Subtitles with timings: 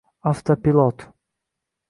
[0.31, 0.97] Avtopilot